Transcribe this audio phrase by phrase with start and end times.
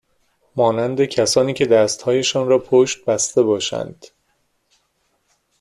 [0.55, 4.05] مانند کسانی که دستهایشان را پشت بسته باشند